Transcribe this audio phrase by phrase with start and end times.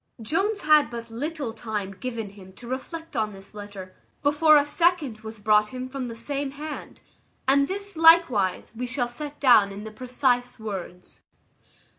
[0.19, 5.19] Jones had but little time given him to reflect on this letter, before a second
[5.19, 7.01] was brought him from the same hand;
[7.47, 11.21] and this, likewise, we shall set down in the precise words.